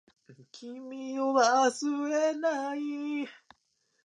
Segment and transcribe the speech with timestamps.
[0.03, 0.09] 花火大会
[0.79, 1.85] を見に行き
[2.41, 3.31] ました。